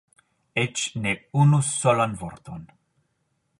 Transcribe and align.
Eĉ 0.61 0.85
ne 1.03 1.13
unu 1.43 1.61
solan 1.69 2.17
vorton! 2.25 2.67